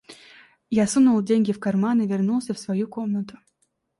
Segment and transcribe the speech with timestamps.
[0.71, 3.37] Я сунул деньги в карман и вернулся в свою комнату.